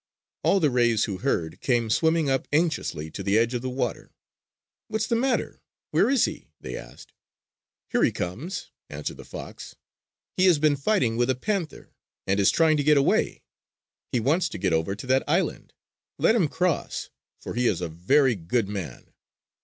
All 0.41 0.59
the 0.59 0.71
rays 0.71 1.03
who 1.03 1.19
heard 1.19 1.61
came 1.61 1.87
swimming 1.91 2.27
up 2.27 2.47
anxiously 2.51 3.11
to 3.11 3.21
the 3.21 3.37
edge 3.37 3.53
of 3.53 3.61
the 3.61 3.69
water. 3.69 4.09
"What's 4.87 5.05
the 5.05 5.15
matter? 5.15 5.61
Where 5.91 6.09
is 6.09 6.25
he?" 6.25 6.47
they 6.59 6.75
asked. 6.75 7.13
"Here 7.91 8.01
he 8.03 8.11
comes!" 8.11 8.71
answered 8.89 9.17
the 9.17 9.23
fox. 9.23 9.75
"He 10.37 10.47
has 10.47 10.57
been 10.57 10.75
fighting 10.75 11.17
with 11.17 11.29
a 11.29 11.35
panther, 11.35 11.93
and 12.25 12.39
is 12.39 12.49
trying 12.49 12.77
to 12.77 12.83
get 12.83 12.97
away! 12.97 13.43
He 14.11 14.19
wants 14.19 14.49
to 14.49 14.57
get 14.57 14.73
over 14.73 14.95
to 14.95 15.05
that 15.05 15.21
island! 15.27 15.71
Let 16.17 16.33
him 16.33 16.47
cross, 16.47 17.11
for 17.39 17.53
he 17.53 17.67
is 17.67 17.79
a 17.79 17.87
very 17.87 18.33
good 18.33 18.67
man!" 18.67 19.13